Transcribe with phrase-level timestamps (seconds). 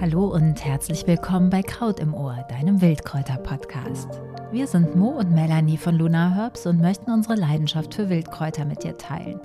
[0.00, 4.08] Hallo und herzlich willkommen bei Kraut im Ohr, deinem Wildkräuter-Podcast.
[4.50, 8.84] Wir sind Mo und Melanie von Luna Herbs und möchten unsere Leidenschaft für Wildkräuter mit
[8.84, 9.40] dir teilen.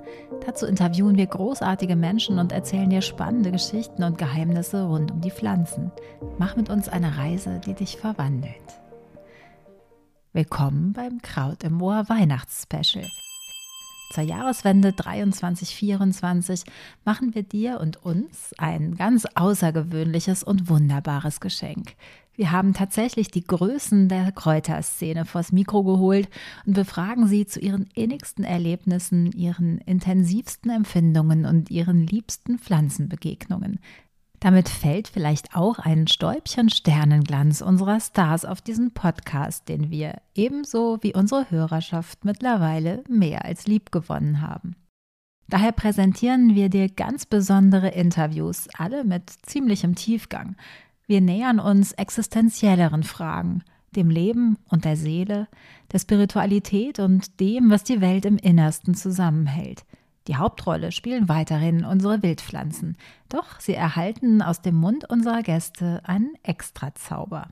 [0.46, 5.30] Dazu interviewen wir großartige Menschen und erzählen dir spannende Geschichten und Geheimnisse rund um die
[5.30, 5.92] Pflanzen.
[6.38, 8.54] Mach mit uns eine Reise, die dich verwandelt.
[10.32, 13.06] Willkommen beim Kraut im Ohr Weihnachtsspecial.
[14.10, 16.64] Zur Jahreswende 23-24
[17.04, 21.94] machen wir dir und uns ein ganz außergewöhnliches und wunderbares Geschenk.
[22.34, 26.28] Wir haben tatsächlich die Größen der Kräuterszene vors Mikro geholt
[26.64, 33.80] und befragen sie zu ihren innigsten Erlebnissen, ihren intensivsten Empfindungen und ihren liebsten Pflanzenbegegnungen.
[34.40, 40.98] Damit fällt vielleicht auch ein Stäubchen Sternenglanz unserer Stars auf diesen Podcast, den wir ebenso
[41.02, 44.76] wie unsere Hörerschaft mittlerweile mehr als lieb gewonnen haben.
[45.48, 50.56] Daher präsentieren wir dir ganz besondere Interviews, alle mit ziemlichem Tiefgang.
[51.06, 53.64] Wir nähern uns existenzielleren Fragen,
[53.96, 55.48] dem Leben und der Seele,
[55.90, 59.84] der Spiritualität und dem, was die Welt im Innersten zusammenhält–
[60.28, 62.96] die Hauptrolle spielen weiterhin unsere Wildpflanzen,
[63.28, 67.48] doch sie erhalten aus dem Mund unserer Gäste einen Extrazauber.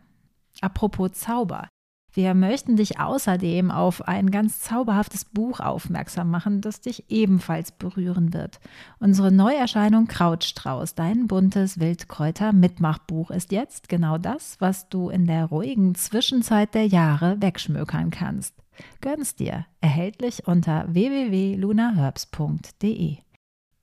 [0.60, 1.68] Apropos Zauber.
[2.12, 8.32] Wir möchten dich außerdem auf ein ganz zauberhaftes Buch aufmerksam machen, das dich ebenfalls berühren
[8.32, 8.58] wird.
[8.98, 15.94] Unsere Neuerscheinung Krautstrauß, dein buntes Wildkräuter-Mitmachbuch, ist jetzt genau das, was du in der ruhigen
[15.94, 18.54] Zwischenzeit der Jahre wegschmökern kannst.
[19.00, 19.66] Gönn's dir.
[19.80, 23.16] Erhältlich unter www.lunaherbs.de.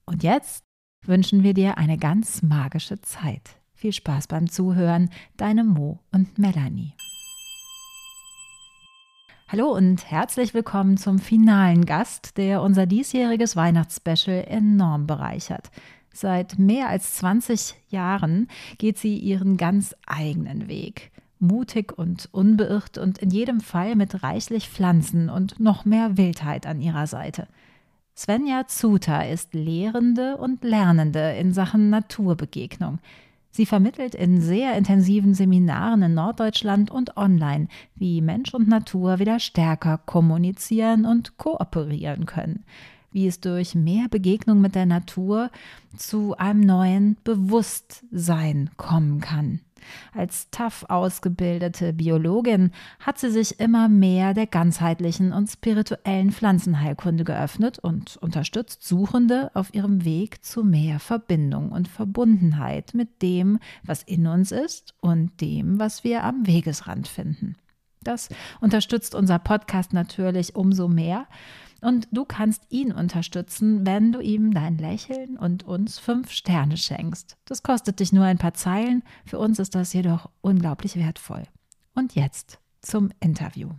[0.05, 0.63] Und jetzt
[1.05, 3.57] wünschen wir dir eine ganz magische Zeit.
[3.73, 6.93] Viel Spaß beim Zuhören, deine Mo und Melanie.
[9.47, 15.69] Hallo und herzlich willkommen zum finalen Gast, der unser diesjähriges Weihnachtsspecial enorm bereichert.
[16.11, 21.11] Seit mehr als 20 Jahren geht sie ihren ganz eigenen Weg
[21.43, 26.81] mutig und unbeirrt und in jedem Fall mit reichlich Pflanzen und noch mehr Wildheit an
[26.81, 27.47] ihrer Seite.
[28.15, 32.99] Svenja Zuter ist Lehrende und Lernende in Sachen Naturbegegnung.
[33.49, 39.39] Sie vermittelt in sehr intensiven Seminaren in Norddeutschland und online, wie Mensch und Natur wieder
[39.39, 42.65] stärker kommunizieren und kooperieren können,
[43.13, 45.49] wie es durch mehr Begegnung mit der Natur
[45.95, 49.59] zu einem neuen Bewusstsein kommen kann.
[50.13, 57.79] Als tough ausgebildete Biologin hat sie sich immer mehr der ganzheitlichen und spirituellen Pflanzenheilkunde geöffnet
[57.79, 64.27] und unterstützt Suchende auf ihrem Weg zu mehr Verbindung und Verbundenheit mit dem, was in
[64.27, 67.55] uns ist und dem, was wir am Wegesrand finden.
[68.01, 71.25] Das unterstützt unser Podcast natürlich umso mehr,
[71.83, 77.37] und du kannst ihn unterstützen, wenn du ihm dein Lächeln und uns fünf Sterne schenkst.
[77.45, 81.43] Das kostet dich nur ein paar Zeilen, für uns ist das jedoch unglaublich wertvoll.
[81.93, 83.69] Und jetzt zum Interview.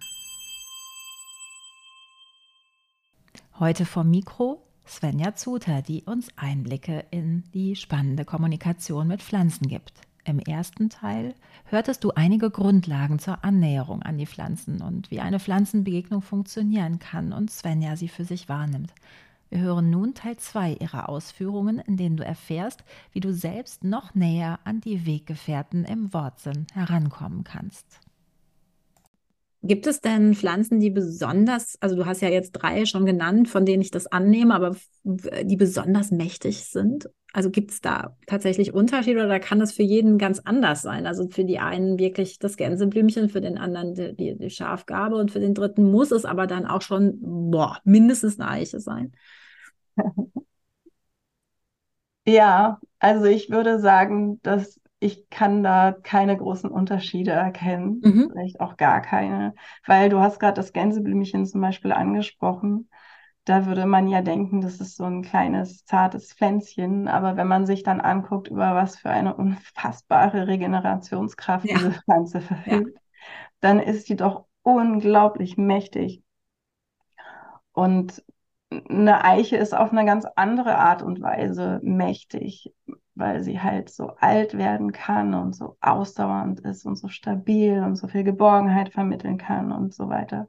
[3.59, 9.95] Heute vom Mikro Svenja Zuter, die uns Einblicke in die spannende Kommunikation mit Pflanzen gibt.
[10.27, 11.35] Im ersten Teil
[11.67, 17.35] hörtest du einige Grundlagen zur Annäherung an die Pflanzen und wie eine Pflanzenbegegnung funktionieren kann
[17.35, 18.95] und Svenja sie für sich wahrnimmt.
[19.51, 24.15] Wir hören nun Teil 2 ihrer Ausführungen, in denen du erfährst, wie du selbst noch
[24.15, 28.01] näher an die Weggefährten im Wortsinn herankommen kannst.
[29.67, 33.65] Gibt es denn Pflanzen, die besonders, also du hast ja jetzt drei schon genannt, von
[33.65, 37.09] denen ich das annehme, aber die besonders mächtig sind?
[37.33, 41.07] Also gibt es da tatsächlich Unterschiede oder kann das für jeden ganz anders sein?
[41.07, 45.31] Also für die einen wirklich das Gänseblümchen, für den anderen die, die, die Schafgabe und
[45.33, 47.19] für den dritten muss es aber dann auch schon
[47.51, 49.13] boah, mindestens eine Eiche sein.
[52.27, 58.31] Ja, also ich würde sagen, dass ich kann da keine großen Unterschiede erkennen, mhm.
[58.33, 59.55] vielleicht auch gar keine,
[59.87, 62.89] weil du hast gerade das Gänseblümchen zum Beispiel angesprochen.
[63.45, 67.09] Da würde man ja denken, das ist so ein kleines, zartes Pflänzchen.
[67.09, 71.77] Aber wenn man sich dann anguckt, über was für eine unfassbare Regenerationskraft ja.
[71.77, 73.01] diese Pflanze verfügt, ja.
[73.61, 76.23] dann ist die doch unglaublich mächtig.
[77.73, 78.25] Und
[78.89, 82.73] eine Eiche ist auf eine ganz andere Art und Weise mächtig
[83.15, 87.97] weil sie halt so alt werden kann und so ausdauernd ist und so stabil und
[87.97, 90.49] so viel Geborgenheit vermitteln kann und so weiter.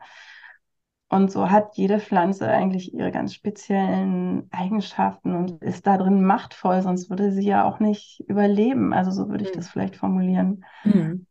[1.07, 6.81] Und so hat jede Pflanze eigentlich ihre ganz speziellen Eigenschaften und ist da drin machtvoll,
[6.81, 8.91] sonst würde sie ja auch nicht überleben.
[8.91, 9.55] Also so würde ich mhm.
[9.55, 10.65] das vielleicht formulieren.
[10.83, 11.27] Mhm.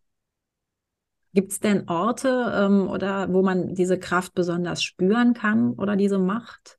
[1.33, 6.21] Gibt es denn Orte ähm, oder wo man diese Kraft besonders spüren kann oder diese
[6.21, 6.79] Macht?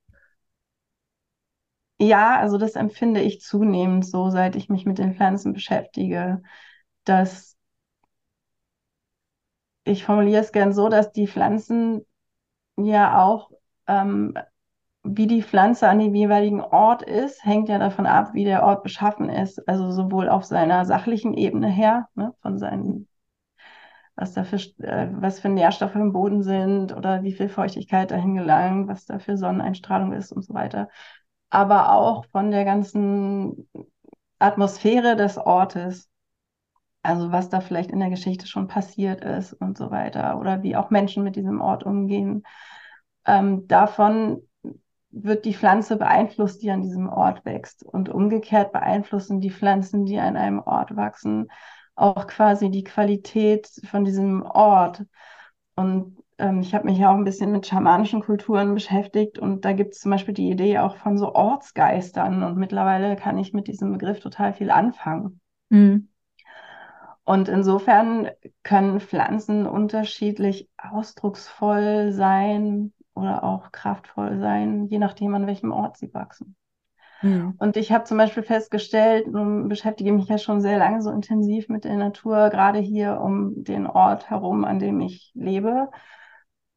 [1.99, 6.41] Ja, also das empfinde ich zunehmend so, seit ich mich mit den Pflanzen beschäftige,
[7.05, 7.57] dass
[9.83, 12.05] ich formuliere es gern so, dass die Pflanzen
[12.77, 13.51] ja auch,
[13.87, 14.35] ähm,
[15.03, 18.83] wie die Pflanze an dem jeweiligen Ort ist, hängt ja davon ab, wie der Ort
[18.83, 19.67] beschaffen ist.
[19.69, 23.07] Also sowohl auf seiner sachlichen Ebene her, ne, von seinen,
[24.15, 28.35] was da für, äh, was für Nährstoffe im Boden sind oder wie viel Feuchtigkeit dahin
[28.35, 30.89] gelangt, was da für Sonneneinstrahlung ist und so weiter.
[31.55, 33.69] Aber auch von der ganzen
[34.39, 36.09] Atmosphäre des Ortes.
[37.01, 40.75] Also was da vielleicht in der Geschichte schon passiert ist und so weiter oder wie
[40.75, 42.43] auch Menschen mit diesem Ort umgehen.
[43.25, 44.41] Ähm, davon
[45.11, 47.83] wird die Pflanze beeinflusst, die an diesem Ort wächst.
[47.83, 51.47] Und umgekehrt beeinflussen die Pflanzen, die an einem Ort wachsen,
[51.95, 55.05] auch quasi die Qualität von diesem Ort.
[55.75, 59.73] Und ähm, ich habe mich ja auch ein bisschen mit schamanischen Kulturen beschäftigt und da
[59.73, 62.43] gibt es zum Beispiel die Idee auch von so Ortsgeistern.
[62.43, 65.39] Und mittlerweile kann ich mit diesem Begriff total viel anfangen.
[65.69, 66.09] Mhm.
[67.23, 68.29] Und insofern
[68.63, 76.13] können Pflanzen unterschiedlich ausdrucksvoll sein oder auch kraftvoll sein, je nachdem, an welchem Ort sie
[76.13, 76.55] wachsen.
[77.23, 77.55] Mhm.
[77.57, 81.67] Und ich habe zum Beispiel festgestellt, und beschäftige mich ja schon sehr lange so intensiv
[81.69, 85.89] mit der Natur, gerade hier um den Ort herum, an dem ich lebe,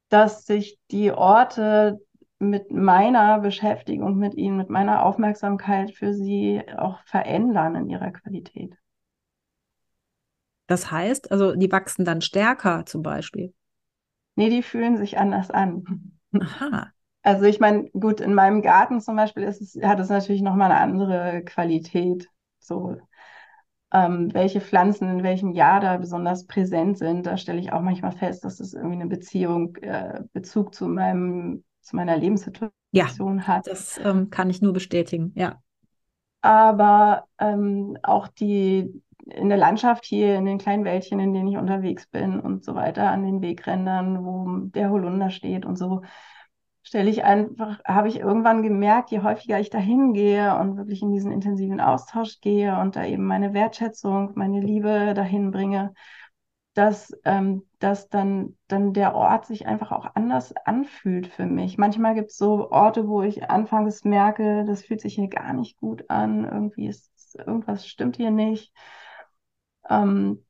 [0.09, 1.99] dass sich die Orte
[2.39, 8.75] mit meiner Beschäftigung mit ihnen, mit meiner Aufmerksamkeit für sie auch verändern in ihrer Qualität.
[10.67, 13.53] Das heißt, also die wachsen dann stärker zum Beispiel.
[14.35, 16.13] Nee, die fühlen sich anders an.
[16.39, 16.91] Aha.
[17.21, 20.71] Also ich meine, gut, in meinem Garten zum Beispiel ist es, hat es natürlich nochmal
[20.71, 22.29] eine andere Qualität.
[22.59, 22.97] So,
[23.91, 28.11] ähm, welche Pflanzen in welchem Jahr da besonders präsent sind, da stelle ich auch manchmal
[28.11, 33.67] fest, dass es irgendwie eine Beziehung, äh, Bezug zu meinem, zu meiner Lebenssituation ja, hat.
[33.67, 35.59] Das ähm, kann ich nur bestätigen, ja.
[36.41, 41.57] Aber ähm, auch die in der Landschaft hier, in den kleinen Wäldchen, in denen ich
[41.57, 46.01] unterwegs bin und so weiter, an den Wegrändern, wo der Holunder steht und so,
[46.83, 51.11] stelle ich einfach, habe ich irgendwann gemerkt, je häufiger ich da hingehe und wirklich in
[51.11, 55.93] diesen intensiven Austausch gehe und da eben meine Wertschätzung, meine Liebe dahin bringe,
[56.73, 61.77] dass, ähm, dass dann, dann der Ort sich einfach auch anders anfühlt für mich.
[61.77, 65.77] Manchmal gibt es so Orte, wo ich anfangs merke, das fühlt sich hier gar nicht
[65.77, 68.73] gut an, irgendwie ist irgendwas stimmt hier nicht.
[69.89, 70.45] Ähm,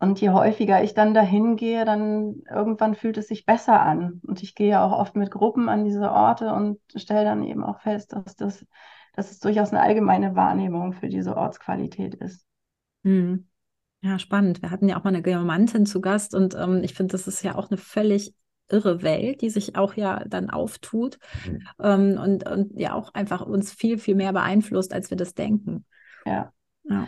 [0.00, 4.22] und je häufiger ich dann dahin gehe, dann irgendwann fühlt es sich besser an.
[4.26, 7.80] Und ich gehe auch oft mit Gruppen an diese Orte und stelle dann eben auch
[7.80, 8.66] fest, dass das,
[9.14, 12.46] dass es durchaus eine allgemeine Wahrnehmung für diese Ortsqualität ist.
[13.04, 13.46] Hm.
[14.00, 14.62] Ja, spannend.
[14.62, 17.42] Wir hatten ja auch mal eine Geomantin zu Gast und ähm, ich finde, das ist
[17.42, 18.34] ja auch eine völlig
[18.70, 21.66] irre Welt, die sich auch ja dann auftut mhm.
[21.78, 25.84] ähm, und, und ja auch einfach uns viel, viel mehr beeinflusst, als wir das denken.
[26.24, 26.52] Ja.
[26.84, 27.06] ja.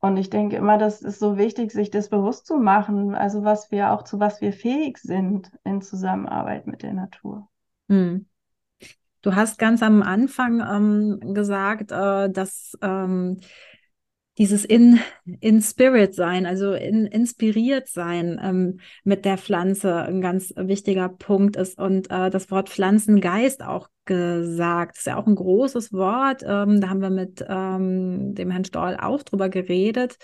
[0.00, 3.70] Und ich denke immer, das ist so wichtig, sich das bewusst zu machen, also was
[3.70, 7.48] wir auch zu was wir fähig sind in Zusammenarbeit mit der Natur.
[7.88, 8.26] Hm.
[9.20, 13.40] Du hast ganz am Anfang ähm, gesagt, äh, dass ähm,
[14.38, 14.98] dieses in,
[15.40, 21.56] in Spirit sein, also in, inspiriert sein ähm, mit der Pflanze ein ganz wichtiger Punkt
[21.56, 24.96] ist und äh, das Wort Pflanzengeist auch gesagt.
[24.96, 26.42] Das ist ja auch ein großes Wort.
[26.44, 30.16] Ähm, da haben wir mit ähm, dem Herrn Stoll auch drüber geredet.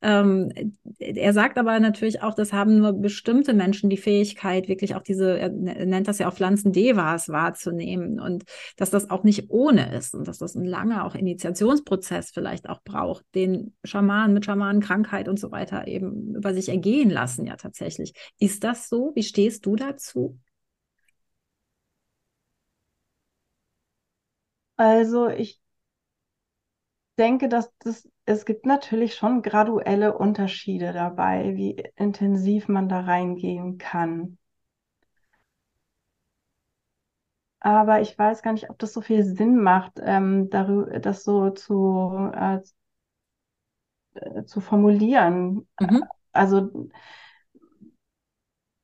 [0.00, 0.50] Ähm,
[0.98, 5.38] er sagt aber natürlich auch, das haben nur bestimmte Menschen die Fähigkeit, wirklich auch diese,
[5.38, 8.44] er nennt das ja auch Pflanzen-Devas wahrzunehmen und
[8.78, 12.82] dass das auch nicht ohne ist und dass das ein langer auch Initiationsprozess vielleicht auch
[12.82, 18.14] braucht, den Schamanen mit Schamanenkrankheit und so weiter eben über sich ergehen lassen, ja tatsächlich.
[18.38, 19.12] Ist das so?
[19.14, 20.38] Wie stehst du dazu?
[24.76, 25.60] Also ich
[27.18, 33.78] denke, dass das, es gibt natürlich schon graduelle Unterschiede dabei, wie intensiv man da reingehen
[33.78, 34.38] kann.
[37.60, 41.50] Aber ich weiß gar nicht, ob das so viel Sinn macht, ähm, darüber, das so
[41.50, 42.60] zu, äh,
[44.46, 45.66] zu formulieren.
[45.80, 46.04] Mhm.
[46.32, 46.88] Also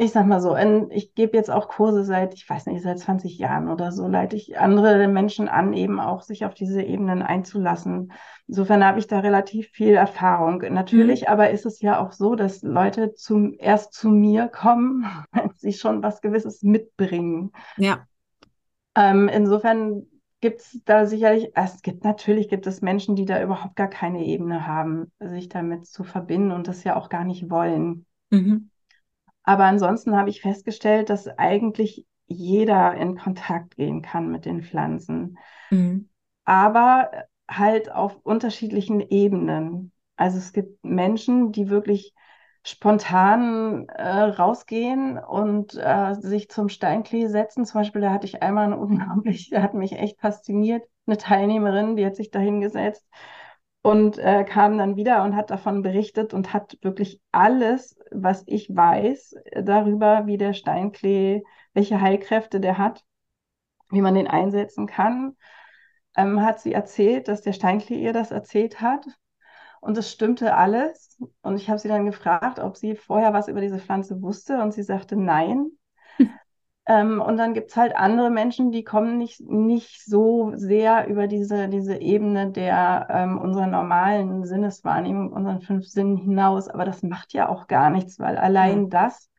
[0.00, 2.99] ich sag mal so, in, ich gebe jetzt auch Kurse seit, ich weiß nicht, seit
[2.99, 7.21] 20 Jahren oder so, leite ich andere Menschen an, eben auch sich auf diese Ebenen
[7.23, 8.12] einzulassen.
[8.47, 10.62] Insofern habe ich da relativ viel Erfahrung.
[10.71, 11.26] Natürlich, mhm.
[11.28, 15.75] aber ist es ja auch so, dass Leute zum, erst zu mir kommen, wenn sie
[15.75, 17.52] schon was Gewisses mitbringen.
[17.76, 18.07] Ja.
[18.97, 20.07] Ähm, insofern
[20.40, 24.25] gibt es da sicherlich, es gibt natürlich gibt es Menschen, die da überhaupt gar keine
[24.25, 28.07] Ebene haben, sich damit zu verbinden und das ja auch gar nicht wollen.
[28.30, 28.71] Mhm.
[29.42, 35.38] Aber ansonsten habe ich festgestellt, dass eigentlich jeder in Kontakt gehen kann mit den Pflanzen.
[35.70, 36.09] Mhm.
[36.44, 37.11] aber
[37.49, 39.92] halt auf unterschiedlichen Ebenen.
[40.16, 42.14] Also es gibt Menschen, die wirklich
[42.64, 47.64] spontan äh, rausgehen und äh, sich zum Steinklee setzen.
[47.64, 51.97] Zum Beispiel, da hatte ich einmal eine unglaublich, da hat mich echt fasziniert, eine Teilnehmerin,
[51.97, 53.06] die hat sich da hingesetzt
[53.82, 58.74] und äh, kam dann wieder und hat davon berichtet und hat wirklich alles, was ich
[58.74, 61.42] weiß darüber, wie der Steinklee,
[61.74, 63.04] welche Heilkräfte der hat,
[63.90, 65.36] wie man den einsetzen kann,
[66.16, 69.06] ähm, hat sie erzählt, dass der Steinklee ihr das erzählt hat.
[69.80, 71.18] Und es stimmte alles.
[71.42, 74.60] Und ich habe sie dann gefragt, ob sie vorher was über diese Pflanze wusste.
[74.60, 75.70] Und sie sagte nein.
[76.90, 81.28] Ähm, und dann gibt es halt andere Menschen, die kommen nicht, nicht so sehr über
[81.28, 86.66] diese, diese Ebene der ähm, unserer normalen Sinneswahrnehmung, unseren fünf Sinnen hinaus.
[86.68, 88.88] Aber das macht ja auch gar nichts, weil allein ja.
[88.88, 89.30] das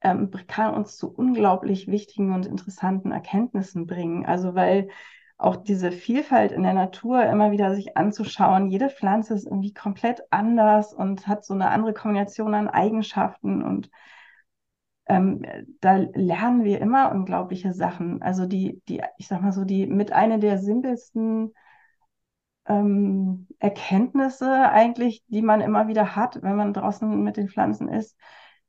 [0.00, 4.24] ähm, kann uns zu unglaublich wichtigen und interessanten Erkenntnissen bringen.
[4.24, 4.88] Also weil
[5.36, 8.70] auch diese Vielfalt in der Natur immer wieder sich anzuschauen.
[8.70, 13.90] Jede Pflanze ist irgendwie komplett anders und hat so eine andere Kombination an Eigenschaften und
[15.06, 15.42] ähm,
[15.80, 18.22] da lernen wir immer unglaubliche Sachen.
[18.22, 21.52] Also die, die, ich sag mal so, die mit einer der simpelsten
[22.66, 28.16] ähm, Erkenntnisse eigentlich, die man immer wieder hat, wenn man draußen mit den Pflanzen ist,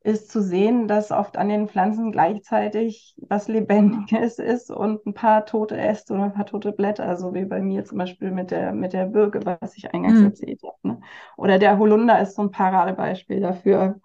[0.03, 5.45] ist zu sehen, dass oft an den Pflanzen gleichzeitig was Lebendiges ist und ein paar
[5.45, 8.73] tote Äste oder ein paar tote Blätter, so wie bei mir zum Beispiel mit der,
[8.73, 10.25] mit der Birke, was ich eingangs mhm.
[10.25, 10.77] erzählt habe.
[10.83, 11.01] Ne?
[11.37, 14.01] Oder der Holunder ist so ein Paradebeispiel dafür,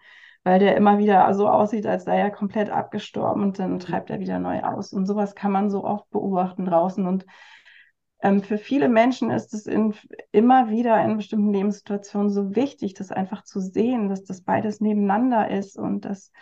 [0.49, 4.19] weil der immer wieder so aussieht, als sei er komplett abgestorben und dann treibt er
[4.19, 4.95] wieder neu aus.
[4.95, 7.07] Und sowas kann man so oft beobachten draußen.
[7.07, 7.27] Und
[8.23, 9.93] ähm, für viele Menschen ist es in,
[10.33, 15.51] immer wieder in bestimmten Lebenssituationen so wichtig, das einfach zu sehen, dass das beides nebeneinander
[15.51, 16.33] ist und dass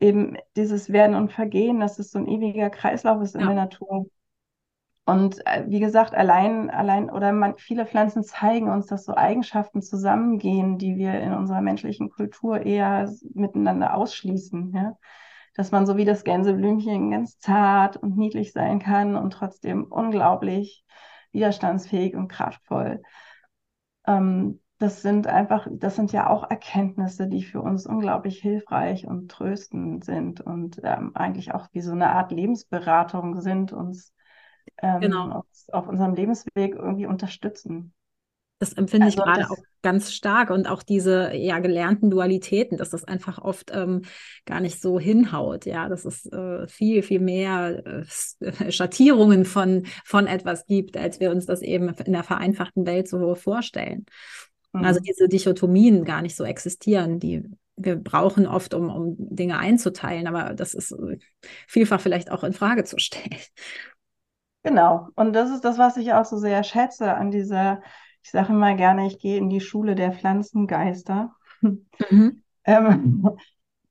[0.00, 3.48] eben dieses Werden und Vergehen, dass es so ein ewiger Kreislauf ist in ja.
[3.48, 4.06] der Natur.
[5.06, 9.80] Und äh, wie gesagt, allein, allein oder man, viele Pflanzen zeigen uns, dass so Eigenschaften
[9.80, 14.72] zusammengehen, die wir in unserer menschlichen Kultur eher miteinander ausschließen.
[14.74, 14.98] Ja?
[15.54, 20.84] Dass man so wie das Gänseblümchen ganz zart und niedlich sein kann und trotzdem unglaublich
[21.30, 23.00] widerstandsfähig und kraftvoll.
[24.08, 29.30] Ähm, das sind einfach, das sind ja auch Erkenntnisse, die für uns unglaublich hilfreich und
[29.30, 34.12] tröstend sind und ähm, eigentlich auch wie so eine Art Lebensberatung sind, uns
[34.82, 35.38] ähm, genau.
[35.40, 37.92] uns auf unserem Lebensweg irgendwie unterstützen.
[38.58, 42.88] Das empfinde also ich gerade auch ganz stark und auch diese ja gelernten Dualitäten, dass
[42.88, 44.02] das einfach oft ähm,
[44.46, 45.66] gar nicht so hinhaut.
[45.66, 48.02] Ja, dass es äh, viel, viel mehr äh,
[48.72, 53.34] Schattierungen von, von etwas gibt, als wir uns das eben in der vereinfachten Welt so
[53.34, 54.06] vorstellen.
[54.72, 54.84] Also mhm.
[54.84, 57.44] Also diese Dichotomien gar nicht so existieren, die
[57.78, 61.18] wir brauchen oft, um, um Dinge einzuteilen, aber das ist äh,
[61.66, 63.38] vielfach vielleicht auch in Frage zu stellen.
[64.66, 65.10] Genau.
[65.14, 67.82] Und das ist das, was ich auch so sehr schätze an dieser,
[68.20, 71.36] ich sage immer gerne, ich gehe in die Schule der Pflanzengeister.
[71.60, 72.42] Mhm.
[72.64, 73.30] ähm,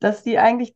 [0.01, 0.75] dass die eigentlich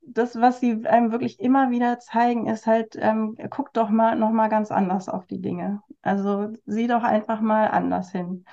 [0.00, 4.30] das, was sie einem wirklich immer wieder zeigen, ist halt, ähm, guck doch mal noch
[4.30, 5.82] mal ganz anders auf die Dinge.
[6.00, 8.46] Also sieh doch einfach mal anders hin.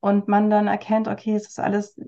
[0.00, 2.00] Und man dann erkennt, okay, es ist alles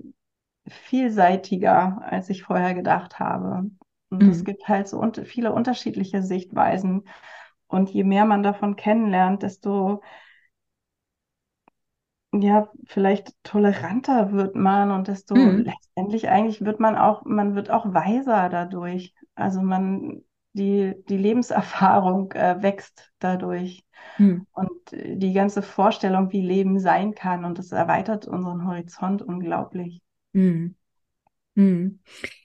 [0.67, 3.69] vielseitiger, als ich vorher gedacht habe.
[4.09, 4.29] Und mhm.
[4.31, 7.03] es gibt halt so un viele unterschiedliche Sichtweisen.
[7.75, 10.01] Und je mehr man davon kennenlernt, desto
[12.31, 15.65] ja, vielleicht toleranter wird man und desto mhm.
[15.65, 19.13] letztendlich eigentlich wird man auch, man wird auch weiser dadurch.
[19.35, 23.83] Also man, die, die Lebenserfahrung äh, wächst dadurch.
[24.17, 24.47] Mhm.
[24.53, 27.43] Und die ganze Vorstellung, wie Leben sein kann.
[27.43, 30.01] Und das erweitert unseren Horizont unglaublich.
[30.31, 30.75] Mhm.
[31.55, 31.99] Mhm.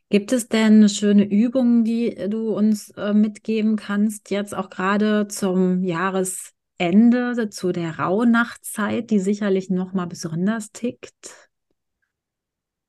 [0.09, 5.85] Gibt es denn schöne Übungen, die du uns äh, mitgeben kannst, jetzt auch gerade zum
[5.85, 11.51] Jahresende, zu der Rauhnachtzeit, die sicherlich nochmal besonders tickt?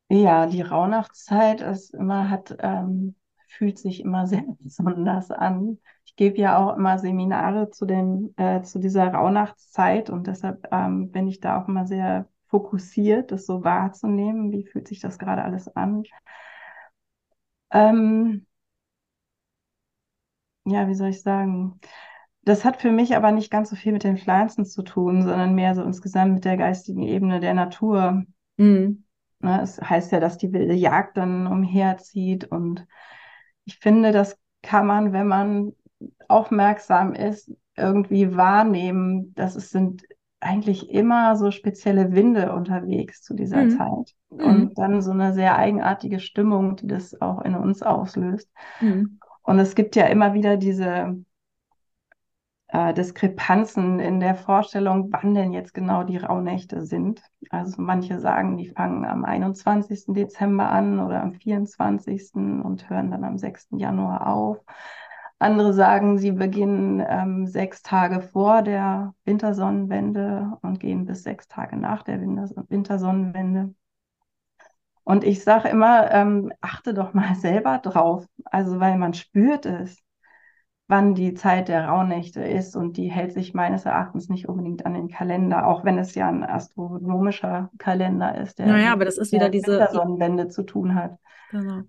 [0.09, 3.15] Ja, die Rauhnachtszeit ist immer, hat, ähm,
[3.47, 5.79] fühlt sich immer sehr besonders an.
[6.05, 11.11] Ich gebe ja auch immer Seminare zu, den, äh, zu dieser Rauhnachtszeit und deshalb ähm,
[11.11, 14.51] bin ich da auch immer sehr fokussiert, das so wahrzunehmen.
[14.51, 16.03] Wie fühlt sich das gerade alles an?
[17.71, 18.45] Ähm,
[20.65, 21.79] ja, wie soll ich sagen?
[22.43, 25.55] Das hat für mich aber nicht ganz so viel mit den Pflanzen zu tun, sondern
[25.55, 28.23] mehr so insgesamt mit der geistigen Ebene der Natur.
[28.57, 29.05] Mhm.
[29.39, 32.85] Ne, es heißt ja, dass die wilde Jagd dann umherzieht und
[33.65, 35.73] ich finde, das kann man, wenn man
[36.27, 40.03] aufmerksam ist, irgendwie wahrnehmen, dass es sind
[40.41, 43.77] eigentlich immer so spezielle Winde unterwegs zu dieser mhm.
[43.77, 44.15] Zeit.
[44.29, 44.73] Und mhm.
[44.75, 48.49] dann so eine sehr eigenartige Stimmung, die das auch in uns auslöst.
[48.81, 49.19] Mhm.
[49.43, 51.15] Und es gibt ja immer wieder diese
[52.67, 57.21] äh, Diskrepanzen in der Vorstellung, wann denn jetzt genau die Rauhnächte sind.
[57.49, 60.05] Also manche sagen, die fangen am 21.
[60.07, 62.33] Dezember an oder am 24.
[62.35, 63.69] und hören dann am 6.
[63.71, 64.57] Januar auf.
[65.41, 71.77] Andere sagen, sie beginnen ähm, sechs Tage vor der Wintersonnenwende und gehen bis sechs Tage
[71.77, 73.73] nach der Wintersonnenwende.
[75.03, 78.25] Und ich sage immer, ähm, achte doch mal selber drauf.
[78.45, 79.97] Also, weil man spürt es
[80.91, 84.93] wann die Zeit der Rauhnächte ist und die hält sich meines Erachtens nicht unbedingt an
[84.93, 89.31] den Kalender, auch wenn es ja ein astronomischer Kalender ist, der naja, aber das ist
[89.31, 91.17] wieder diese Sonnenwende zu tun hat.
[91.49, 91.83] Genau.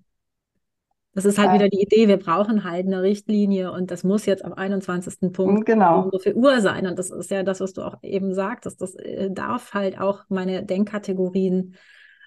[1.14, 1.54] Das ist halt ja.
[1.54, 5.32] wieder die Idee, wir brauchen halt eine Richtlinie und das muss jetzt am 21.
[5.32, 6.08] Punkt genau.
[6.10, 6.86] so viel Uhr sein.
[6.86, 8.80] Und das ist ja das, was du auch eben sagtest.
[8.80, 11.76] Das äh, darf halt auch meine Denkkategorien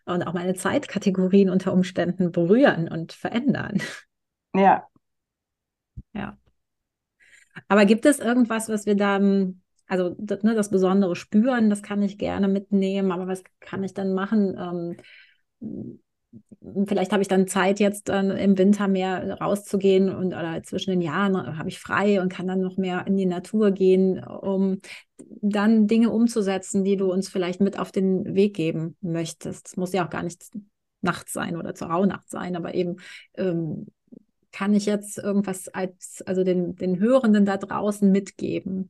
[0.06, 3.82] und auch meine Zeitkategorien unter Umständen berühren und verändern.
[4.54, 4.88] Ja.
[6.14, 6.38] Ja.
[7.68, 12.04] Aber gibt es irgendwas, was wir da, hm, also ne, das besondere Spüren, das kann
[12.04, 14.56] ich gerne mitnehmen, aber was kann ich dann machen?
[14.58, 14.98] Ähm,
[15.60, 16.00] hm,
[16.88, 21.02] vielleicht habe ich dann Zeit, jetzt dann im Winter mehr rauszugehen und oder zwischen den
[21.02, 24.80] Jahren habe ich frei und kann dann noch mehr in die Natur gehen, um
[25.42, 29.68] dann Dinge umzusetzen, die du uns vielleicht mit auf den Weg geben möchtest.
[29.68, 30.44] Es muss ja auch gar nicht
[31.02, 32.98] nachts sein oder zur Rauhnacht sein, aber eben
[33.36, 33.88] ähm,
[34.52, 38.90] kann ich jetzt irgendwas als, also den, den Hörenden da draußen mitgeben?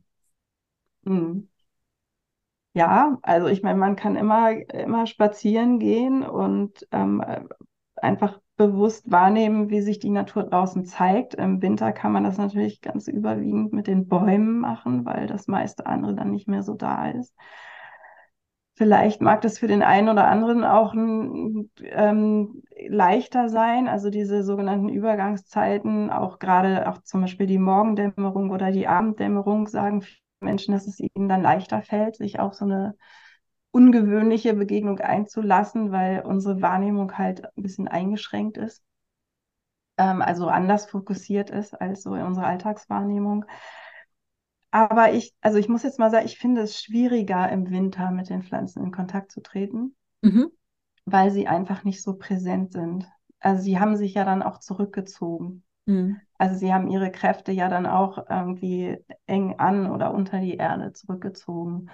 [1.06, 1.50] Hm.
[2.75, 7.24] Ja, also ich meine, man kann immer, immer spazieren gehen und ähm,
[7.96, 11.36] einfach bewusst wahrnehmen, wie sich die Natur draußen zeigt.
[11.36, 15.86] Im Winter kann man das natürlich ganz überwiegend mit den Bäumen machen, weil das meiste
[15.86, 17.34] andere dann nicht mehr so da ist.
[18.77, 24.44] Vielleicht mag das für den einen oder anderen auch ein, ähm, leichter sein, also diese
[24.44, 30.03] sogenannten Übergangszeiten, auch gerade auch zum Beispiel die Morgendämmerung oder die Abenddämmerung, sagen
[30.46, 32.96] Menschen, dass es ihnen dann leichter fällt, sich auf so eine
[33.72, 38.82] ungewöhnliche Begegnung einzulassen, weil unsere Wahrnehmung halt ein bisschen eingeschränkt ist,
[39.98, 43.46] ähm, also anders fokussiert ist als so in unserer Alltagswahrnehmung.
[44.72, 48.29] Aber ich, also ich muss jetzt mal sagen, ich finde es schwieriger im Winter mit
[48.29, 50.51] den Pflanzen in Kontakt zu treten, mhm.
[51.05, 53.10] weil sie einfach nicht so präsent sind.
[53.40, 55.64] Also sie haben sich ja dann auch zurückgezogen.
[55.86, 56.22] Mhm.
[56.38, 60.92] Also sie haben ihre Kräfte ja dann auch irgendwie eng an oder unter die Erde
[60.94, 61.90] zurückgezogen.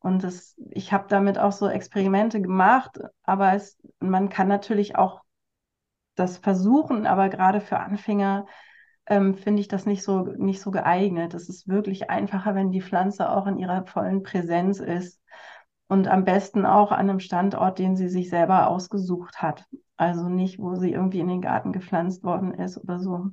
[0.00, 5.22] Und das, ich habe damit auch so Experimente gemacht, aber es, man kann natürlich auch
[6.16, 8.46] das versuchen, aber gerade für Anfänger
[9.06, 11.34] ähm, finde ich das nicht so, nicht so geeignet.
[11.34, 15.20] Es ist wirklich einfacher, wenn die Pflanze auch in ihrer vollen Präsenz ist
[15.88, 19.66] und am besten auch an einem Standort, den sie sich selber ausgesucht hat.
[19.96, 23.30] Also nicht, wo sie irgendwie in den Garten gepflanzt worden ist oder so.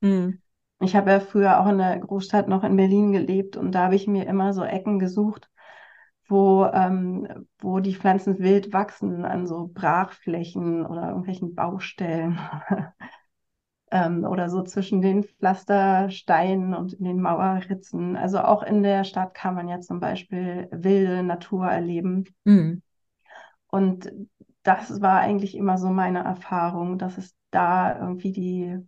[0.00, 0.40] Mhm.
[0.80, 3.96] Ich habe ja früher auch in der Großstadt noch in Berlin gelebt und da habe
[3.96, 5.50] ich mir immer so Ecken gesucht,
[6.28, 12.38] wo, ähm, wo die Pflanzen wild wachsen, an so Brachflächen oder irgendwelchen Baustellen.
[13.90, 18.16] ähm, oder so zwischen den Pflastersteinen und in den Mauerritzen.
[18.16, 22.24] Also auch in der Stadt kann man ja zum Beispiel wilde Natur erleben.
[22.44, 22.82] Mhm.
[23.68, 24.10] Und
[24.62, 28.78] das war eigentlich immer so meine Erfahrung, dass es da irgendwie die,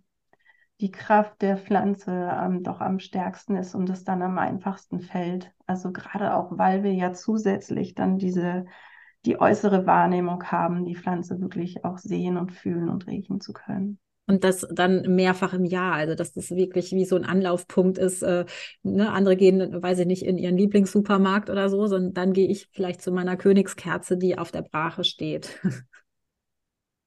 [0.81, 5.53] die Kraft der Pflanze ähm, doch am stärksten ist und es dann am einfachsten fällt.
[5.67, 8.67] Also gerade auch, weil wir ja zusätzlich dann diese
[9.25, 13.99] die äußere Wahrnehmung haben, die Pflanze wirklich auch sehen und fühlen und riechen zu können.
[14.29, 18.23] Und das dann mehrfach im Jahr, also dass das wirklich wie so ein Anlaufpunkt ist.
[18.23, 18.45] Äh,
[18.83, 19.11] ne?
[19.11, 23.01] Andere gehen, weiß ich nicht, in ihren Lieblingssupermarkt oder so, sondern dann gehe ich vielleicht
[23.01, 25.59] zu meiner Königskerze, die auf der Brache steht.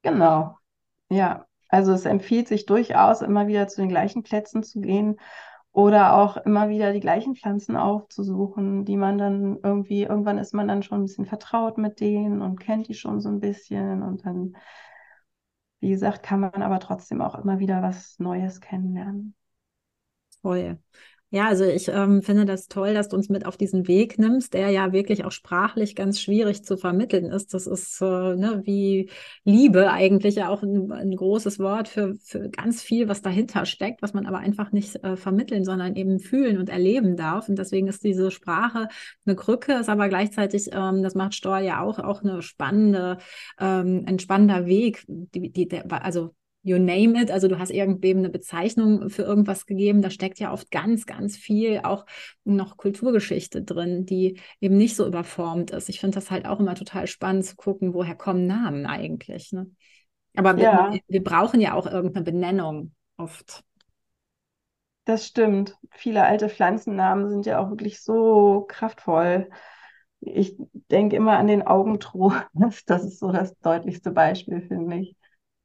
[0.03, 0.57] Genau,
[1.09, 1.45] ja.
[1.69, 5.17] Also es empfiehlt sich durchaus, immer wieder zu den gleichen Plätzen zu gehen
[5.71, 10.67] oder auch immer wieder die gleichen Pflanzen aufzusuchen, die man dann irgendwie, irgendwann ist man
[10.67, 14.25] dann schon ein bisschen vertraut mit denen und kennt die schon so ein bisschen und
[14.25, 14.57] dann
[15.81, 19.35] wie gesagt, kann man aber trotzdem auch immer wieder was Neues kennenlernen.
[20.41, 20.77] Toll.
[21.33, 24.53] Ja, also ich ähm, finde das toll, dass du uns mit auf diesen Weg nimmst,
[24.53, 27.53] der ja wirklich auch sprachlich ganz schwierig zu vermitteln ist.
[27.53, 29.09] Das ist äh, ne, wie
[29.45, 34.01] Liebe eigentlich ja auch ein, ein, großes Wort für, für ganz viel, was dahinter steckt,
[34.01, 37.47] was man aber einfach nicht äh, vermitteln, sondern eben fühlen und erleben darf.
[37.47, 38.89] Und deswegen ist diese Sprache
[39.25, 43.19] eine Krücke, ist aber gleichzeitig, ähm, das macht Stoll ja auch, auch eine spannende,
[43.57, 45.05] ähm, ein spannender Weg.
[45.07, 49.65] Die, die, der, also you name it, also du hast irgendwem eine Bezeichnung für irgendwas
[49.65, 52.05] gegeben, da steckt ja oft ganz, ganz viel auch
[52.43, 55.89] noch Kulturgeschichte drin, die eben nicht so überformt ist.
[55.89, 59.51] Ich finde das halt auch immer total spannend zu gucken, woher kommen Namen eigentlich.
[59.51, 59.71] Ne?
[60.35, 60.91] Aber ja.
[60.91, 63.63] wir, wir brauchen ja auch irgendeine Benennung oft.
[65.05, 65.75] Das stimmt.
[65.91, 69.49] Viele alte Pflanzennamen sind ja auch wirklich so kraftvoll.
[70.19, 70.55] Ich
[70.91, 72.45] denke immer an den Augentrost.
[72.85, 75.15] Das ist so das deutlichste Beispiel, finde ich.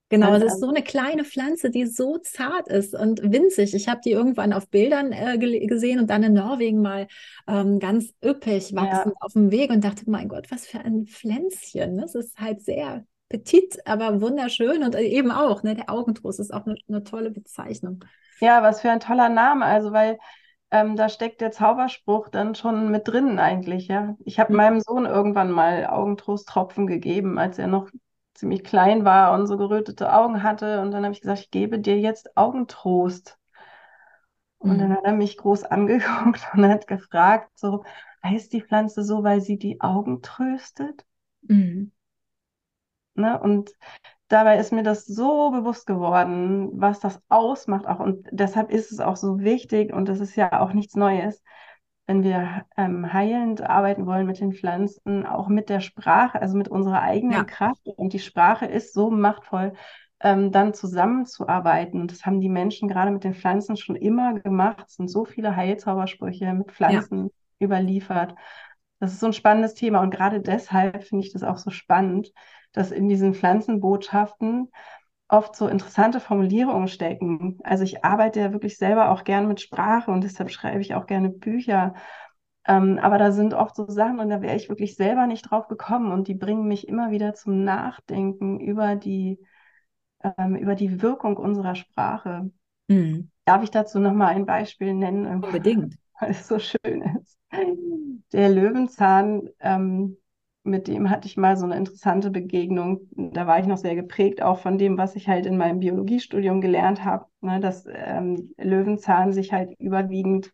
[0.09, 3.75] Genau, es ist so eine kleine Pflanze, die so zart ist und winzig.
[3.75, 7.09] Ich habe die irgendwann auf Bildern äh, gesehen und dann in Norwegen mal
[7.49, 9.21] ähm, ganz üppig wachsend ja.
[9.21, 11.99] auf dem Weg und dachte, mein Gott, was für ein Pflänzchen.
[11.99, 16.67] Das ist halt sehr petit, aber wunderschön und eben auch, ne, der Augentrost ist auch
[16.67, 18.05] eine, eine tolle Bezeichnung.
[18.39, 19.65] Ja, was für ein toller Name.
[19.65, 20.19] Also, weil
[20.71, 24.17] ähm, da steckt der Zauberspruch dann schon mit drin eigentlich, ja.
[24.25, 24.57] Ich habe mhm.
[24.57, 27.91] meinem Sohn irgendwann mal Augentrosttropfen gegeben, als er noch
[28.37, 30.81] ziemlich klein war und so gerötete Augen hatte.
[30.81, 33.39] Und dann habe ich gesagt, ich gebe dir jetzt Augentrost.
[34.59, 34.79] Und mhm.
[34.79, 37.85] dann hat er mich groß angeguckt und hat gefragt, so,
[38.23, 41.05] heißt die Pflanze so, weil sie die Augen tröstet?
[41.43, 41.93] Mhm.
[43.15, 43.41] Ne?
[43.41, 43.73] Und
[44.29, 48.01] dabei ist mir das so bewusst geworden, was das ausmacht auch.
[48.01, 51.43] Und deshalb ist es auch so wichtig und das ist ja auch nichts Neues,
[52.07, 56.69] wenn wir ähm, heilend arbeiten wollen mit den Pflanzen, auch mit der Sprache, also mit
[56.69, 57.45] unserer eigenen ja.
[57.45, 57.87] Kraft.
[57.97, 59.73] Und die Sprache ist so machtvoll,
[60.21, 62.01] ähm, dann zusammenzuarbeiten.
[62.01, 64.85] Und das haben die Menschen gerade mit den Pflanzen schon immer gemacht.
[64.89, 67.67] Es sind so viele Heilzaubersprüche mit Pflanzen ja.
[67.67, 68.35] überliefert.
[69.01, 70.01] Das ist so ein spannendes Thema.
[70.01, 72.33] Und gerade deshalb finde ich das auch so spannend,
[72.73, 74.71] dass in diesen Pflanzenbotschaften
[75.29, 77.59] oft so interessante Formulierungen stecken.
[77.65, 81.07] Also ich arbeite ja wirklich selber auch gern mit Sprache und deshalb schreibe ich auch
[81.07, 81.95] gerne Bücher.
[82.67, 85.69] Ähm, aber da sind oft so Sachen und da wäre ich wirklich selber nicht drauf
[85.69, 89.39] gekommen und die bringen mich immer wieder zum Nachdenken über die,
[90.23, 92.51] ähm, über die Wirkung unserer Sprache.
[92.89, 93.31] Mhm.
[93.45, 95.27] Darf ich dazu nochmal ein Beispiel nennen?
[95.27, 95.97] Unbedingt.
[96.21, 97.39] Weil es so schön ist.
[98.33, 100.17] Der Löwenzahn ähm,
[100.67, 103.09] mit dem hatte ich mal so eine interessante Begegnung.
[103.13, 106.61] Da war ich noch sehr geprägt, auch von dem, was ich halt in meinem Biologiestudium
[106.61, 110.53] gelernt habe, ne, dass ähm, Löwenzahn sich halt überwiegend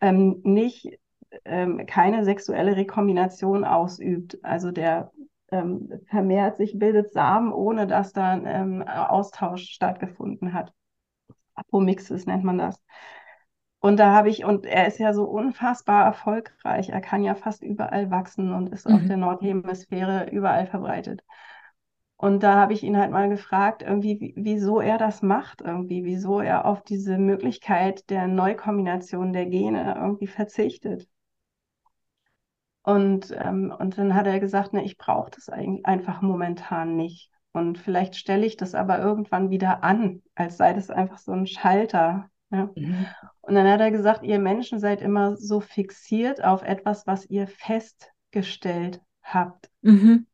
[0.00, 0.98] ähm, nicht
[1.44, 4.38] ähm, keine sexuelle Rekombination ausübt.
[4.42, 5.12] Also der
[5.50, 10.72] ähm, vermehrt sich, bildet Samen, ohne dass da ein ähm, Austausch stattgefunden hat.
[11.54, 12.82] Apomixis nennt man das.
[13.84, 16.88] Und da habe ich, und er ist ja so unfassbar erfolgreich.
[16.88, 18.94] Er kann ja fast überall wachsen und ist mhm.
[18.94, 21.22] auf der Nordhemisphäre überall verbreitet.
[22.16, 26.40] Und da habe ich ihn halt mal gefragt, irgendwie, wieso er das macht, irgendwie, wieso
[26.40, 31.06] er auf diese Möglichkeit der Neukombination der Gene irgendwie verzichtet.
[32.84, 37.30] Und, ähm, und dann hat er gesagt, ne, ich brauche das eigentlich einfach momentan nicht.
[37.52, 41.46] Und vielleicht stelle ich das aber irgendwann wieder an, als sei das einfach so ein
[41.46, 42.30] Schalter.
[42.50, 42.70] Ja.
[42.74, 43.08] Mhm.
[43.46, 47.46] Und dann hat er gesagt, ihr Menschen seid immer so fixiert auf etwas, was ihr
[47.46, 49.70] festgestellt habt.
[49.82, 50.26] Mhm.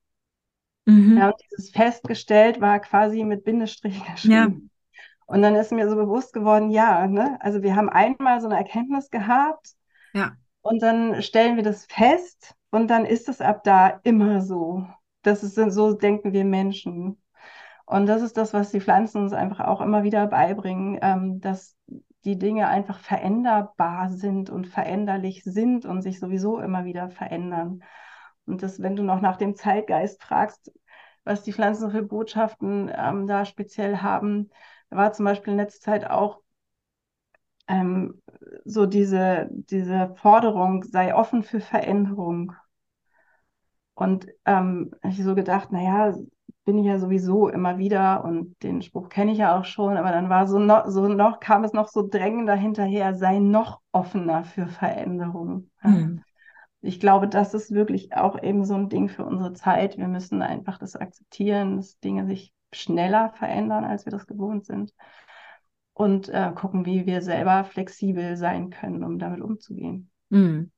[0.85, 1.19] Mhm.
[1.19, 4.33] Ja, und dieses festgestellt war quasi mit Bindestrich geschrieben.
[4.33, 4.71] Ja.
[5.27, 7.39] Und dann ist mir so bewusst geworden, ja, ne?
[7.41, 9.75] Also wir haben einmal so eine Erkenntnis gehabt.
[10.13, 10.33] Ja.
[10.61, 14.87] Und dann stellen wir das fest und dann ist es ab da immer so.
[15.23, 17.21] Das ist so denken wir Menschen.
[17.87, 21.77] Und das ist das, was die Pflanzen uns einfach auch immer wieder beibringen, ähm, dass
[22.25, 27.83] die Dinge einfach veränderbar sind und veränderlich sind und sich sowieso immer wieder verändern.
[28.47, 30.73] Und das, wenn du noch nach dem Zeitgeist fragst,
[31.25, 34.51] was die Pflanzen für Botschaften ähm, da speziell haben,
[34.91, 36.41] war zum Beispiel in letzter Zeit auch
[37.69, 38.21] ähm,
[38.65, 42.53] so diese, diese Forderung, sei offen für Veränderung.
[43.95, 46.15] Und ähm, ich so gedacht, naja,
[46.71, 50.13] bin ich ja sowieso immer wieder und den Spruch kenne ich ja auch schon, aber
[50.13, 54.45] dann war so noch, so noch, kam es noch so drängender hinterher, sei noch offener
[54.45, 55.73] für Veränderungen.
[55.83, 56.23] Mhm.
[56.81, 59.99] Ich glaube, das ist wirklich auch eben so ein Ding für unsere Zeit.
[59.99, 64.95] Wir müssen einfach das akzeptieren, dass Dinge sich schneller verändern, als wir das gewohnt sind.
[65.93, 70.09] Und äh, gucken, wie wir selber flexibel sein können, um damit umzugehen.
[70.29, 70.71] Mhm.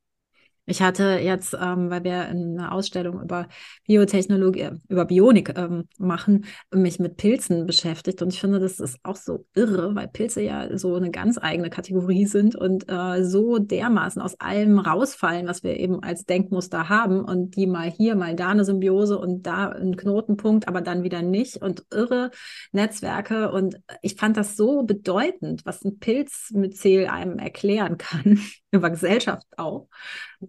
[0.65, 3.49] Ich hatte jetzt, ähm, weil wir eine Ausstellung über
[3.85, 8.23] Biotechnologie, äh, über Bionik ähm, machen, mich mit Pilzen beschäftigt.
[8.23, 11.69] Und ich finde, das ist auch so irre, weil Pilze ja so eine ganz eigene
[11.69, 17.25] Kategorie sind und äh, so dermaßen aus allem rausfallen, was wir eben als Denkmuster haben.
[17.25, 21.23] Und die mal hier, mal da eine Symbiose und da ein Knotenpunkt, aber dann wieder
[21.23, 21.57] nicht.
[21.57, 22.31] Und irre
[22.71, 23.51] Netzwerke.
[23.51, 28.39] Und ich fand das so bedeutend, was ein Pilzmyzel einem erklären kann,
[28.77, 29.89] über Gesellschaft auch.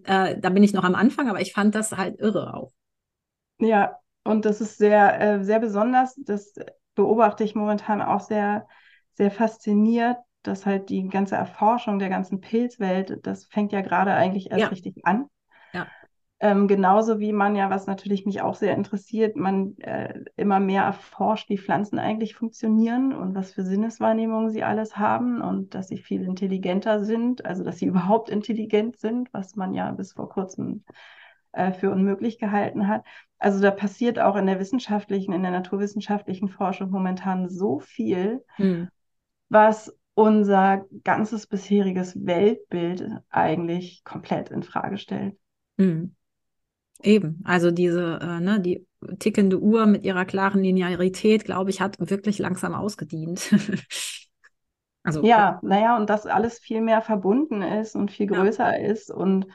[0.04, 2.72] Äh, da bin ich noch am Anfang, aber ich fand das halt irre auch.
[3.58, 6.14] Ja, und das ist sehr, äh, sehr besonders.
[6.16, 6.54] Das
[6.94, 8.66] beobachte ich momentan auch sehr,
[9.12, 14.50] sehr fasziniert, dass halt die ganze Erforschung der ganzen Pilzwelt, das fängt ja gerade eigentlich
[14.50, 14.68] erst ja.
[14.68, 15.28] richtig an.
[16.44, 20.82] Ähm, genauso wie man ja, was natürlich mich auch sehr interessiert, man äh, immer mehr
[20.82, 25.96] erforscht, wie Pflanzen eigentlich funktionieren und was für Sinneswahrnehmungen sie alles haben und dass sie
[25.96, 30.84] viel intelligenter sind, also dass sie überhaupt intelligent sind, was man ja bis vor kurzem
[31.52, 33.06] äh, für unmöglich gehalten hat.
[33.38, 38.90] Also da passiert auch in der wissenschaftlichen, in der naturwissenschaftlichen Forschung momentan so viel, hm.
[39.48, 45.38] was unser ganzes bisheriges Weltbild eigentlich komplett in Frage stellt.
[45.78, 46.14] Hm.
[47.02, 48.86] Eben, also diese, äh, ne, die
[49.18, 53.50] tickende Uhr mit ihrer klaren Linearität, glaube ich, hat wirklich langsam ausgedient.
[55.02, 58.90] also, ja, naja, und dass alles viel mehr verbunden ist und viel größer ja.
[58.90, 59.46] ist und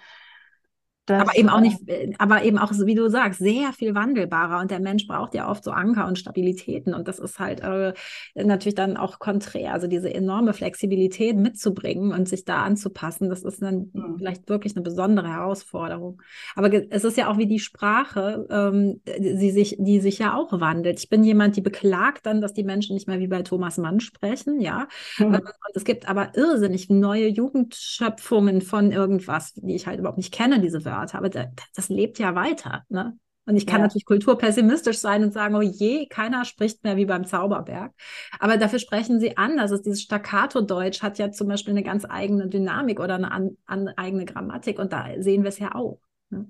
[1.10, 4.62] das, aber eben auch nicht, äh, aber eben auch, wie du sagst, sehr viel wandelbarer.
[4.62, 6.94] Und der Mensch braucht ja oft so Anker und Stabilitäten.
[6.94, 7.94] Und das ist halt äh,
[8.36, 9.74] natürlich dann auch konträr.
[9.74, 14.18] Also diese enorme Flexibilität mitzubringen und sich da anzupassen, das ist dann mhm.
[14.18, 16.22] vielleicht wirklich eine besondere Herausforderung.
[16.56, 20.60] Aber es ist ja auch wie die Sprache, ähm, die, sich, die sich ja auch
[20.60, 21.00] wandelt.
[21.00, 24.00] Ich bin jemand, die beklagt dann, dass die Menschen nicht mehr wie bei Thomas Mann
[24.00, 24.88] sprechen, ja.
[25.18, 25.36] Mhm.
[25.36, 25.44] Und
[25.74, 30.86] es gibt aber irrsinnig neue Jugendschöpfungen von irgendwas, die ich halt überhaupt nicht kenne, diese
[30.86, 30.99] Wörter.
[31.00, 32.84] Wörter, aber das lebt ja weiter.
[32.90, 33.18] Ne?
[33.46, 33.88] Und ich kann ja.
[33.88, 37.92] natürlich kulturpessimistisch sein und sagen, oh je, keiner spricht mehr wie beim Zauberberg.
[38.40, 39.72] Aber dafür sprechen sie anders.
[39.72, 43.88] Also dieses Staccato-Deutsch hat ja zum Beispiel eine ganz eigene Dynamik oder eine an, an
[43.98, 46.00] eigene Grammatik und da sehen wir es ja auch.
[46.30, 46.48] Ne?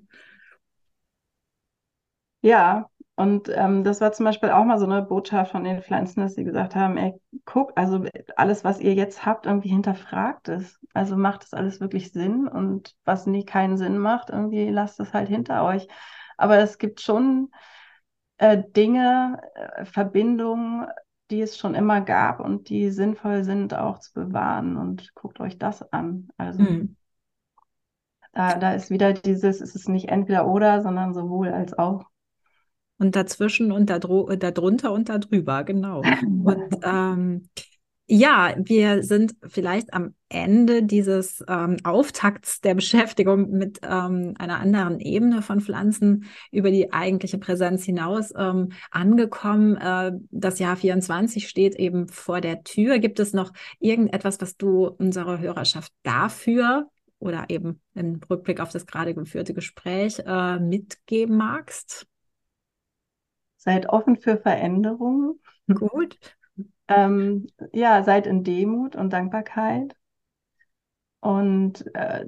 [2.42, 6.20] Ja, und ähm, das war zum Beispiel auch mal so eine Botschaft von den Pflanzen,
[6.20, 7.12] dass sie gesagt haben, ey,
[7.44, 8.02] guck, also
[8.34, 10.80] alles, was ihr jetzt habt, irgendwie hinterfragt es.
[10.94, 15.12] Also macht das alles wirklich Sinn und was nie keinen Sinn macht, irgendwie lasst es
[15.12, 15.86] halt hinter euch.
[16.38, 17.50] Aber es gibt schon
[18.38, 20.86] äh, Dinge, äh, Verbindungen,
[21.30, 24.78] die es schon immer gab und die sinnvoll sind auch zu bewahren.
[24.78, 26.30] Und guckt euch das an.
[26.38, 26.96] Also hm.
[28.32, 32.06] da, da ist wieder dieses, es ist nicht entweder oder, sondern sowohl als auch.
[33.00, 36.02] Und dazwischen und darunter und darüber, genau.
[36.44, 37.48] Und ähm,
[38.12, 44.98] ja, wir sind vielleicht am Ende dieses ähm, Auftakts der Beschäftigung mit ähm, einer anderen
[44.98, 49.76] Ebene von Pflanzen über die eigentliche Präsenz hinaus ähm, angekommen.
[49.76, 52.98] Äh, das Jahr 24 steht eben vor der Tür.
[52.98, 56.88] Gibt es noch irgendetwas, was du unserer Hörerschaft dafür
[57.20, 62.08] oder eben im Rückblick auf das gerade geführte Gespräch äh, mitgeben magst?
[63.60, 65.38] Seid offen für Veränderungen.
[65.68, 66.18] Gut.
[66.88, 69.94] Ähm, ja, seid in Demut und Dankbarkeit
[71.20, 72.24] und äh,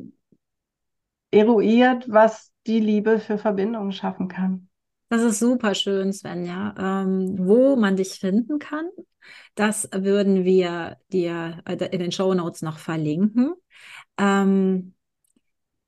[1.30, 4.68] eruiert, was die Liebe für Verbindungen schaffen kann.
[5.08, 6.74] Das ist super schön, Svenja.
[6.78, 8.90] Ähm, wo man dich finden kann,
[9.54, 13.54] das würden wir dir äh, in den Show Notes noch verlinken.
[14.18, 14.94] Ähm,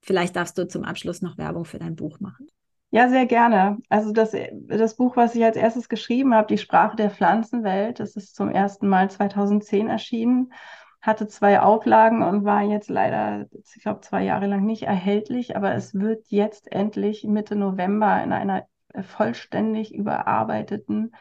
[0.02, 2.48] vielleicht darfst du zum Abschluss noch Werbung für dein Buch machen.
[2.94, 3.78] Ja, sehr gerne.
[3.88, 4.36] Also das,
[4.68, 8.48] das Buch, was ich als erstes geschrieben habe, Die Sprache der Pflanzenwelt, das ist zum
[8.50, 10.52] ersten Mal 2010 erschienen,
[11.02, 15.74] hatte zwei Auflagen und war jetzt leider, ich glaube, zwei Jahre lang nicht erhältlich, aber
[15.74, 18.64] es wird jetzt endlich Mitte November in einer
[19.02, 21.12] vollständig überarbeiteten,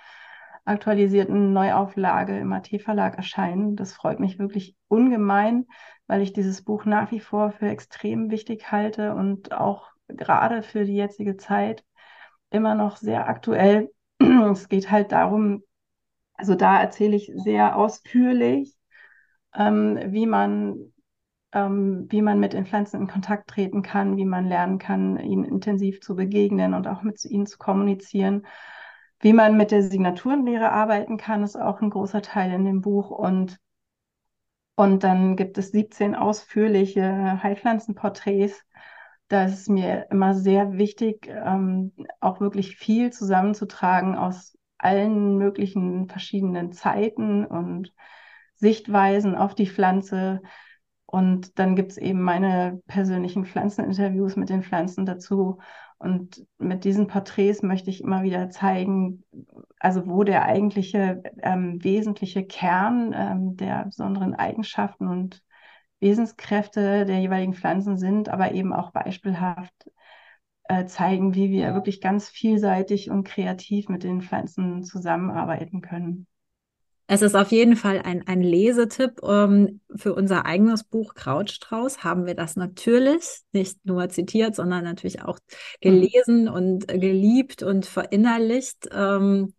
[0.65, 3.75] aktualisierten Neuauflage im AT-Verlag erscheinen.
[3.75, 5.65] Das freut mich wirklich ungemein,
[6.05, 10.85] weil ich dieses Buch nach wie vor für extrem wichtig halte und auch gerade für
[10.85, 11.83] die jetzige Zeit
[12.49, 13.91] immer noch sehr aktuell.
[14.51, 15.63] Es geht halt darum,
[16.35, 18.75] also da erzähle ich sehr ausführlich,
[19.55, 20.93] ähm, wie man
[21.53, 25.45] ähm, wie man mit den Pflanzen in Kontakt treten kann, wie man lernen kann, ihnen
[25.45, 28.45] intensiv zu begegnen und auch mit ihnen zu kommunizieren.
[29.19, 33.09] Wie man mit der Signaturenlehre arbeiten kann, ist auch ein großer Teil in dem Buch.
[33.11, 33.59] Und,
[34.75, 38.65] und dann gibt es 17 ausführliche Heilpflanzenporträts,
[39.33, 46.07] da ist es mir immer sehr wichtig, ähm, auch wirklich viel zusammenzutragen aus allen möglichen
[46.07, 47.93] verschiedenen Zeiten und
[48.53, 50.41] Sichtweisen auf die Pflanze.
[51.07, 55.59] Und dann gibt es eben meine persönlichen Pflanzeninterviews mit den Pflanzen dazu.
[55.97, 59.23] Und mit diesen Porträts möchte ich immer wieder zeigen,
[59.79, 65.41] also wo der eigentliche ähm, wesentliche Kern ähm, der besonderen Eigenschaften und
[66.03, 69.73] Wesenskräfte der jeweiligen Pflanzen sind, aber eben auch beispielhaft
[70.65, 76.27] äh, zeigen, wie wir wirklich ganz vielseitig und kreativ mit den Pflanzen zusammenarbeiten können.
[77.07, 79.21] Es ist auf jeden Fall ein, ein Lesetipp.
[79.23, 85.21] Ähm, für unser eigenes Buch Krautstrauß haben wir das natürlich nicht nur zitiert, sondern natürlich
[85.21, 85.37] auch
[85.81, 88.87] gelesen und geliebt und verinnerlicht.
[88.91, 89.53] Ähm,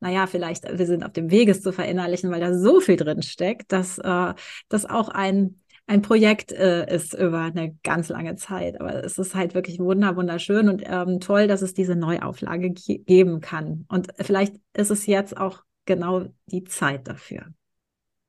[0.00, 3.22] naja, vielleicht, wir sind auf dem Weg, es zu verinnerlichen, weil da so viel drin
[3.22, 4.34] steckt, dass äh,
[4.68, 5.59] das auch ein
[5.90, 8.80] ein Projekt äh, ist über eine ganz lange Zeit.
[8.80, 13.40] Aber es ist halt wirklich wunder, wunderschön und ähm, toll, dass es diese Neuauflage geben
[13.40, 13.86] kann.
[13.88, 17.46] Und vielleicht ist es jetzt auch genau die Zeit dafür.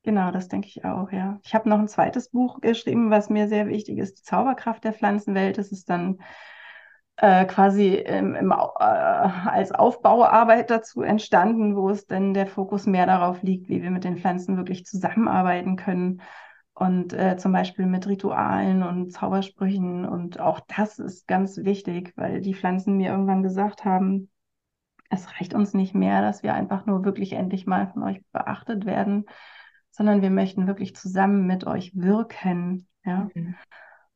[0.02, 1.40] Genau, das denke ich auch, ja.
[1.44, 4.94] Ich habe noch ein zweites Buch geschrieben, was mir sehr wichtig ist, die Zauberkraft der
[4.94, 5.60] Pflanzenwelt.
[5.60, 6.18] Das ist dann
[7.18, 13.06] äh, quasi im, im, äh, als Aufbauarbeit dazu entstanden, wo es dann der Fokus mehr
[13.06, 16.24] darauf liegt, wie wir mit den Pflanzen wirklich zusammenarbeiten können.
[16.82, 20.04] Und äh, zum Beispiel mit Ritualen und Zaubersprüchen.
[20.04, 24.32] Und auch das ist ganz wichtig, weil die Pflanzen mir irgendwann gesagt haben,
[25.12, 28.88] es reicht uns nicht mehr, dass wir einfach nur wirklich endlich mal von euch beachtet
[28.88, 29.26] werden,
[29.92, 32.88] sondern wir möchten wirklich zusammen mit euch wirken.
[33.06, 33.30] Ja?
[33.36, 33.54] Mhm.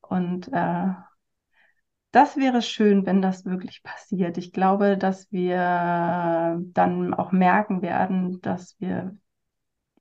[0.01, 0.88] Und äh,
[2.10, 4.39] das wäre schön, wenn das wirklich passiert.
[4.39, 9.15] Ich glaube, dass wir dann auch merken werden, dass wir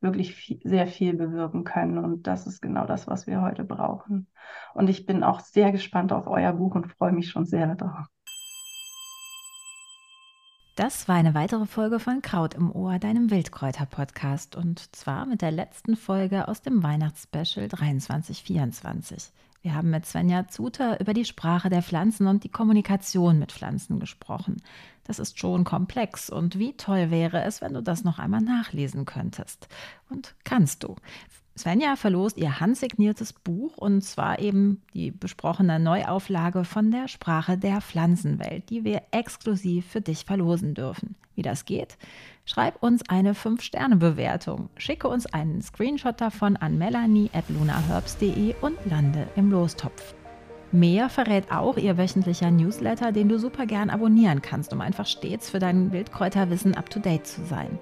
[0.05, 1.99] wirklich viel, sehr viel bewirken können.
[1.99, 4.29] Und das ist genau das, was wir heute brauchen.
[4.75, 8.07] Und ich bin auch sehr gespannt auf euer Buch und freue mich schon sehr darauf.
[10.77, 14.57] Das war eine weitere Folge von Kraut im Ohr, deinem Wildkräuter-Podcast.
[14.57, 19.33] Und zwar mit der letzten Folge aus dem Weihnachtsspecial 2324.
[19.65, 23.99] Wir haben mit Svenja Zuter über die Sprache der Pflanzen und die Kommunikation mit Pflanzen
[23.99, 24.63] gesprochen.
[25.05, 29.07] Das ist schon komplex und wie toll wäre es, wenn du das noch einmal nachlesen
[29.07, 29.69] könntest.
[30.11, 30.97] Und kannst du.
[31.57, 37.81] Svenja verlost ihr handsigniertes Buch und zwar eben die besprochene Neuauflage von der Sprache der
[37.81, 41.15] Pflanzenwelt, die wir exklusiv für dich verlosen dürfen.
[41.37, 41.97] Wie das geht?
[42.47, 50.15] Schreib uns eine 5-Sterne-Bewertung, schicke uns einen Screenshot davon an melanie.lunaherbs.de und lande im Lostopf.
[50.71, 55.49] Mehr verrät auch ihr wöchentlicher Newsletter, den du super gern abonnieren kannst, um einfach stets
[55.49, 57.79] für dein Wildkräuterwissen up to date zu sein.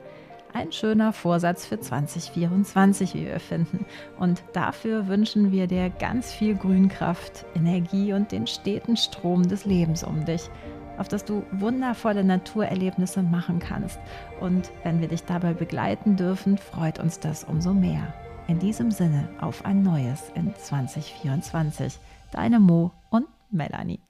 [0.53, 3.87] Ein schöner Vorsatz für 2024, wie wir finden.
[4.19, 10.05] Und dafür wünschen wir dir ganz viel Grünkraft, Energie und den steten Strom des Lebens
[10.05, 10.51] um dich,
[10.99, 13.99] auf dass du wundervolle Naturerlebnisse machen kannst.
[14.41, 18.13] Und wenn wir dich dabei begleiten dürfen, freut uns das umso mehr.
[18.49, 21.99] In diesem Sinne auf ein neues in 2024.
[22.33, 24.01] Deine Mo und Melanie.